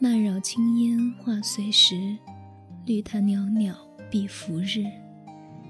[0.00, 2.16] 漫绕青烟化随时，
[2.86, 3.74] 绿潭袅袅
[4.08, 4.84] 碧浮日，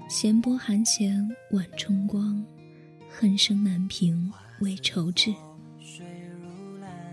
[0.07, 2.45] 闲波寒弦晚春光，
[3.09, 5.33] 恨声难平未愁至。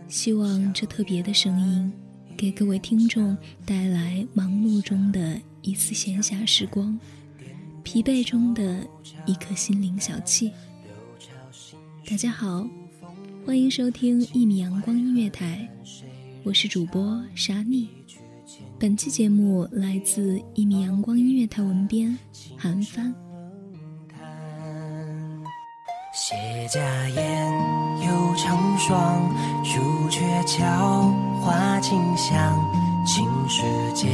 [0.06, 1.90] 希望这特别的声音，
[2.36, 7.00] 给各位听众带来忙碌中的一丝闲暇时光，
[7.82, 8.86] 疲惫中的
[9.24, 10.52] 一颗心灵小憩。
[12.06, 12.68] 大家好，
[13.46, 15.66] 欢迎收听一米阳光音乐台，
[16.46, 17.88] 我是主播沙妮。
[18.78, 22.16] 本期节目来自一米阳光音乐台文编
[22.56, 23.12] 韩帆。
[26.14, 26.36] 谢
[26.68, 27.52] 家宴，
[27.98, 29.28] 又成双，
[29.64, 31.10] 朱雀桥，
[31.42, 32.56] 花径香，
[33.04, 34.06] 青石街，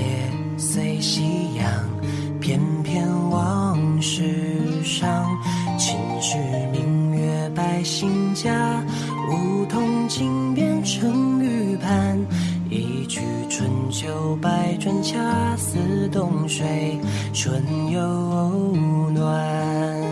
[0.57, 1.23] 随夕
[1.57, 5.39] 阳，翩翩往事上，
[5.79, 6.39] 秦时
[6.73, 8.83] 明月百姓家，
[14.03, 16.99] 秋百转，恰似冬水
[17.33, 18.01] 春又
[19.11, 20.03] 暖。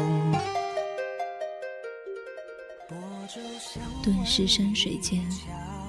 [4.00, 5.20] 顿时山水间，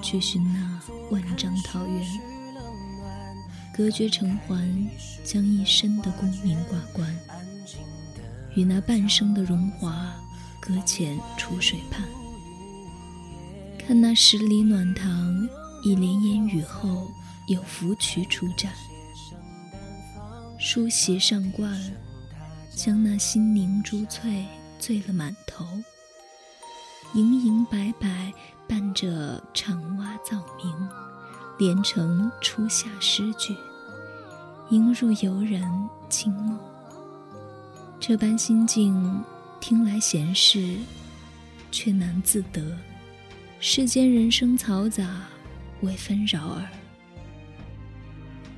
[0.02, 0.80] 去寻那
[1.12, 2.04] 万丈桃源。
[3.72, 4.58] 隔绝城环，
[5.22, 7.08] 将一生的功名挂冠，
[8.56, 10.12] 与那半生的荣华
[10.60, 12.04] 搁浅楚水畔。
[13.78, 15.48] 看那十里暖塘。
[15.84, 17.10] 一帘烟雨后，
[17.46, 18.68] 有芙蕖出绽，
[20.58, 21.76] 梳洗上冠，
[22.74, 24.46] 将那心凝珠翠
[24.78, 25.66] 醉了满头。
[27.14, 28.32] 盈盈白白
[28.68, 30.88] 伴着长蛙噪鸣，
[31.58, 33.56] 连成初夏诗句，
[34.70, 35.62] 萦入游人
[36.08, 36.58] 清梦。
[37.98, 39.22] 这般心境，
[39.60, 40.76] 听来闲适，
[41.70, 42.62] 却难自得。
[43.60, 45.22] 世间人生嘈杂。
[45.82, 46.64] 为纷扰耳，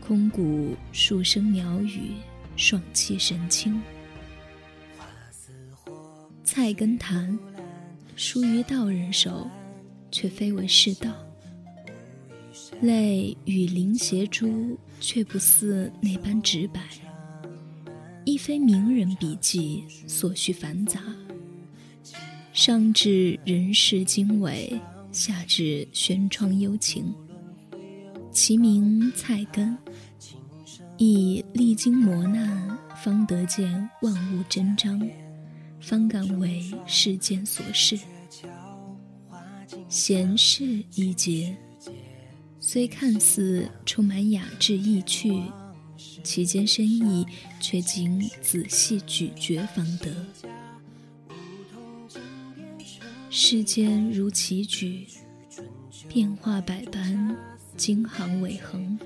[0.06, 2.12] 空谷数声鸟语，
[2.56, 3.80] 爽气神清。
[6.44, 7.38] 菜根谭，
[8.14, 9.48] 疏于道人手，
[10.10, 11.10] 却非为世道。
[12.82, 16.82] 泪与灵斜珠，却不似那般直白。
[18.26, 21.00] 亦非名人笔记，所需繁杂。
[22.52, 24.78] 上至人世经纬。
[25.12, 27.14] 下至轩窗幽情，
[28.32, 29.78] 其名菜根，
[30.96, 35.00] 亦历经磨难，方得见万物真章，
[35.80, 37.98] 方敢为世间所事。
[39.88, 41.56] 闲事一节，
[42.60, 45.42] 虽看似充满雅致意趣，
[46.22, 47.26] 其间深意
[47.60, 50.14] 却经仔细咀嚼方得。
[53.30, 55.08] 世间如棋局，
[56.08, 57.36] 变化百般，
[57.76, 58.96] 经行伟恒。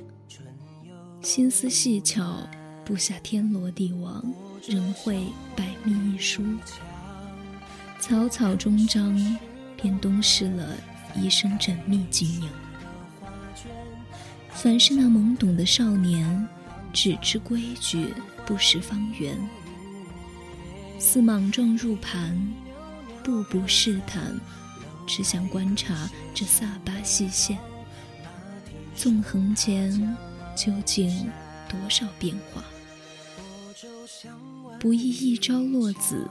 [1.20, 2.48] 心思细巧，
[2.84, 4.24] 布下天罗地网，
[4.66, 6.42] 仍会百密一疏。
[7.98, 9.38] 草草终章，
[9.76, 10.76] 便东施了
[11.16, 12.48] 一生缜密经营。
[14.50, 16.48] 凡是那懵懂的少年，
[16.92, 18.14] 只知规矩，
[18.46, 19.36] 不识方圆，
[20.98, 22.36] 似莽撞入盘。
[23.24, 24.34] 步步试探，
[25.06, 27.58] 只想观察这飒沓细线，
[28.94, 30.16] 纵横间
[30.58, 31.08] 究竟
[31.69, 32.64] 多少变化？
[34.81, 36.28] 不易一朝落子，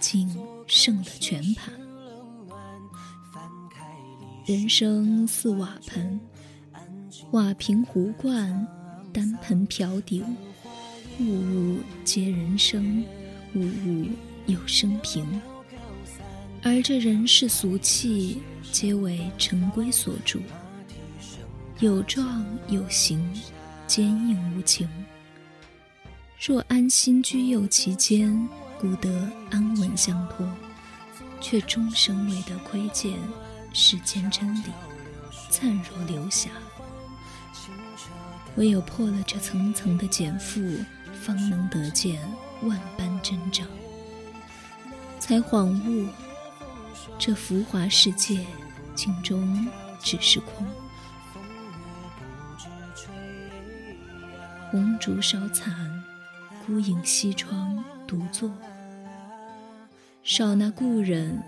[0.00, 0.26] 竟
[0.66, 1.74] 胜了全盘。
[4.46, 6.18] 人生似瓦盆，
[7.32, 8.66] 瓦瓶壶罐，
[9.12, 10.24] 单盆瓢鼎，
[11.20, 13.04] 物物皆人生，
[13.54, 14.06] 物物
[14.46, 15.26] 有生平。
[16.62, 18.40] 而这人世俗气，
[18.72, 20.40] 皆为尘归所著。
[21.80, 23.22] 有状有形，
[23.88, 24.88] 坚硬无情。
[26.38, 28.48] 若安心居右其间，
[28.78, 30.46] 故得安稳相托，
[31.40, 33.18] 却终生未得窥见
[33.72, 34.70] 世间真理，
[35.50, 36.50] 灿若流霞。
[38.56, 42.20] 唯有破了这层层的茧缚，方能得见
[42.62, 43.66] 万般真正，
[45.18, 46.08] 才恍悟，
[47.18, 48.44] 这浮华世界，
[48.94, 49.66] 镜中
[50.00, 50.66] 只是空。
[54.70, 55.72] 红烛烧残，
[56.66, 58.52] 孤影西窗独坐。
[60.22, 61.42] 少那故人，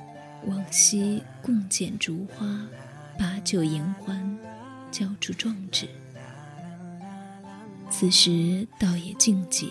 [0.46, 2.46] 往昔共剪烛花，
[3.18, 4.38] 把酒言欢，
[4.90, 5.86] 交出壮志。
[7.90, 9.70] 此时倒也静寂，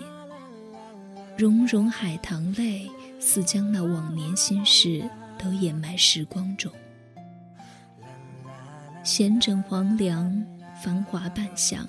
[1.36, 2.88] 融融海棠泪，
[3.18, 5.02] 似将那往年心事
[5.36, 6.70] 都掩埋时光中。
[9.02, 10.46] 闲枕黄粱，
[10.80, 11.84] 繁华半响。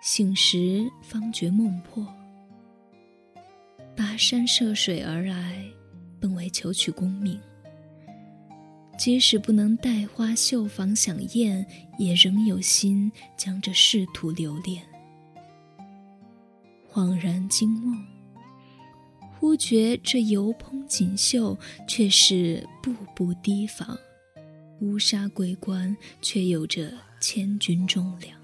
[0.00, 2.06] 醒时方觉梦破，
[3.96, 5.64] 跋山涉水而来，
[6.20, 7.38] 本为求取功名。
[8.96, 11.66] 即使不能带花绣房享宴，
[11.98, 14.82] 也仍有心将这仕途留恋。
[16.90, 18.04] 恍然惊梦，
[19.38, 21.58] 忽觉这油烹锦绣，
[21.88, 23.96] 却是步步提防；
[24.80, 28.37] 乌纱桂冠，却有着千钧重量。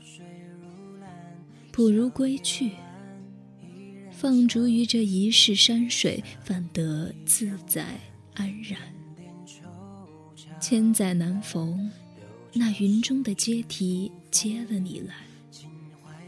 [1.75, 2.71] 不如归去，
[4.12, 7.99] 放逐于这一世山水，反得自在
[8.35, 8.79] 安然。
[10.61, 11.91] 千载难逢，
[12.53, 15.17] 那云中的阶梯接了你来，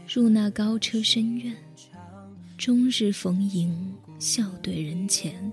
[0.05, 1.55] 入那高车深院，
[2.57, 5.49] 终日逢迎，笑对人前，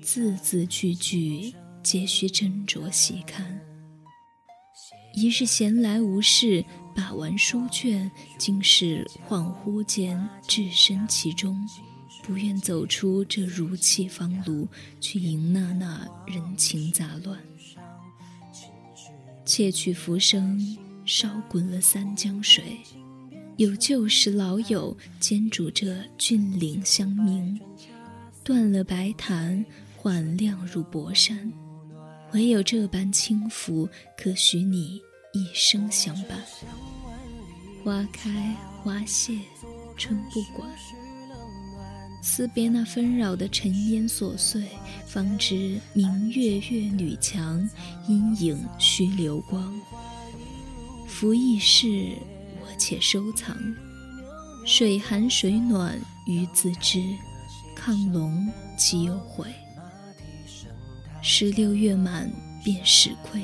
[0.00, 1.52] 字字句句
[1.82, 3.58] 皆需斟酌细看。
[5.12, 6.64] 一日闲来无事。
[6.94, 11.58] 把玩书卷，竟是恍惚间置身其中，
[12.22, 14.66] 不愿走出这如泣方庐，
[15.00, 17.38] 去迎那那人情杂乱。
[19.44, 22.78] 窃取浮生，烧滚了三江水，
[23.56, 27.60] 有旧时老友兼主这峻岭相明，
[28.44, 29.64] 断了白檀，
[29.96, 31.52] 缓亮如薄山，
[32.32, 35.00] 唯有这般轻浮，可许你。
[35.34, 36.38] 一生相伴，
[37.82, 39.32] 花开花谢，
[39.96, 40.68] 春不管。
[42.22, 44.62] 辞别那纷扰的尘烟琐碎，
[45.06, 47.66] 方知明月月女墙，
[48.06, 49.72] 阴影须流光。
[51.08, 52.14] 浮易逝，
[52.60, 53.56] 我且收藏。
[54.66, 57.02] 水寒水暖鱼自知，
[57.74, 59.46] 亢龙岂有悔？
[61.22, 62.30] 十六月满
[62.62, 63.40] 便始亏。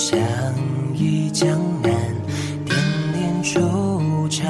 [0.00, 0.18] 相
[0.94, 1.46] 忆江
[1.82, 1.92] 南
[2.64, 2.74] 点
[3.12, 3.60] 点惆
[4.30, 4.46] 怅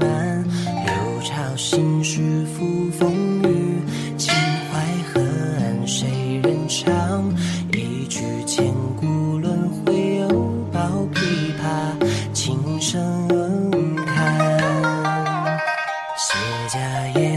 [0.00, 0.42] 满
[0.84, 3.80] 流潮心事付风雨
[4.18, 4.34] 秦
[4.72, 4.80] 淮
[5.12, 5.20] 河
[5.60, 7.32] 岸谁人唱？
[7.72, 10.28] 一曲千古轮回又
[10.72, 10.80] 抱
[11.14, 11.62] 琵琶
[12.32, 13.30] 轻声
[14.04, 14.18] 叹
[16.16, 16.34] 谢
[16.68, 16.80] 家
[17.20, 17.33] 燕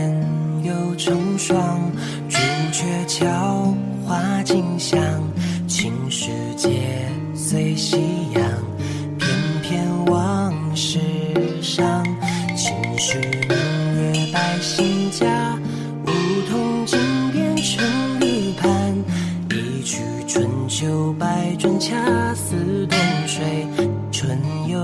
[20.38, 21.96] 春秋百转恰
[22.36, 23.68] 似冬水，
[24.12, 24.78] 春又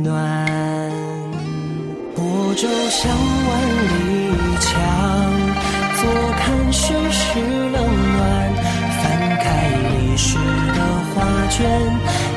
[0.00, 0.90] 暖。
[2.14, 4.72] 泊舟向万里墙，
[6.00, 6.00] 坐
[6.38, 7.76] 看世事冷
[8.16, 8.54] 暖。
[9.02, 9.04] 翻
[9.36, 10.78] 开历史的
[11.12, 11.68] 画卷，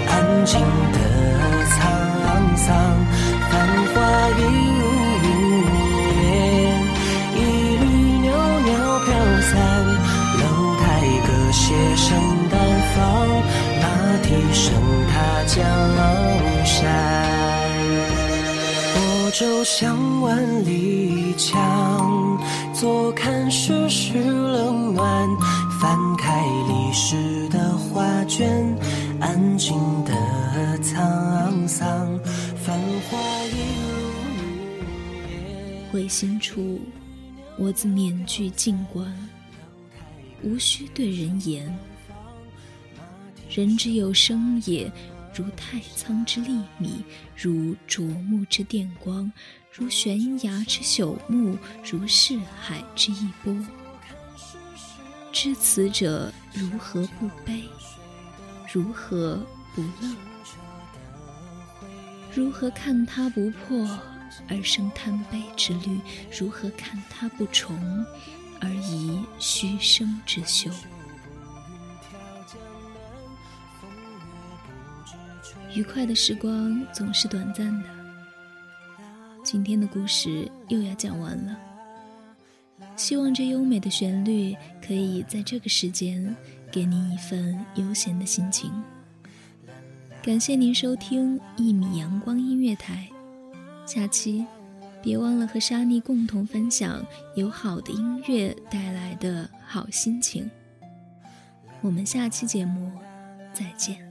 [0.10, 0.60] 安静
[0.92, 1.00] 的
[1.70, 1.80] 沧
[2.58, 2.76] 桑，
[3.50, 3.52] 繁
[3.96, 3.96] 华
[4.38, 4.61] 一。
[13.82, 13.86] 马
[14.22, 14.74] 蹄声
[15.08, 15.60] 踏江，
[22.74, 25.28] 坐看世事冷暖。
[25.80, 28.78] 翻开历史的画卷，
[29.20, 30.14] 安静的
[30.84, 32.20] 沧桑。
[32.56, 32.80] 繁
[33.10, 33.90] 华一如
[35.92, 36.80] 回心处，
[37.58, 39.12] 我自面具静观，
[40.44, 41.76] 无需对人言，
[43.54, 44.90] 人之有生也，
[45.36, 47.04] 如太仓之粒米，
[47.36, 49.30] 如灼木之电光，
[49.74, 53.54] 如悬崖之朽木，如四海之一波。
[55.34, 57.64] 知此者，如何不悲？
[58.72, 60.16] 如何不乐？
[62.34, 63.86] 如何看他不破
[64.48, 66.00] 而生贪悲之虑？
[66.40, 67.78] 如何看他不重
[68.62, 70.72] 而遗虚生之修？
[75.74, 77.90] 愉快的时光总是短暂的，
[79.42, 81.58] 今天的故事又要讲完了。
[82.98, 84.54] 希望这优美的旋律
[84.86, 86.36] 可以在这个时间
[86.70, 88.70] 给您一份悠闲的心情。
[90.22, 93.08] 感谢您收听一米阳光音乐台，
[93.86, 94.46] 下期
[95.02, 97.02] 别忘了和沙妮共同分享
[97.36, 100.52] 有好的音乐带来的好心情。
[101.80, 102.92] 我们下期节目
[103.54, 104.11] 再见。